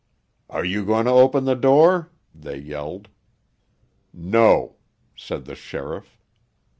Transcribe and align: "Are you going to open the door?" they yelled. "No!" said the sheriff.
"Are 0.49 0.65
you 0.65 0.83
going 0.83 1.05
to 1.05 1.11
open 1.11 1.45
the 1.45 1.53
door?" 1.53 2.09
they 2.33 2.57
yelled. 2.57 3.07
"No!" 4.11 4.77
said 5.15 5.45
the 5.45 5.53
sheriff. 5.53 6.17